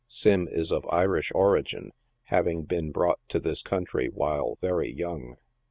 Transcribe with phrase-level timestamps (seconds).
[0.07, 1.91] Sim is of Irish origin,
[2.23, 5.37] having been brought to this country while very young.